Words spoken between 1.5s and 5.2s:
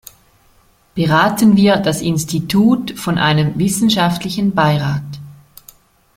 wird das Institut von einem „Wissenschaftlichen Beirat“.